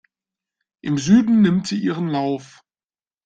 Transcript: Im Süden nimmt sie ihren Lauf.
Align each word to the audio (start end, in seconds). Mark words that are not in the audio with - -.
Im 0.83 0.97
Süden 0.97 1.43
nimmt 1.43 1.67
sie 1.67 1.77
ihren 1.79 2.07
Lauf. 2.07 2.63